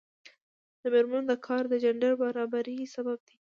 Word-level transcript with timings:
د 0.81 0.81
میرمنو 0.93 1.35
کار 1.47 1.63
د 1.69 1.73
جنډر 1.83 2.13
برابري 2.23 2.77
سبب 2.93 3.17
دی. 3.27 3.29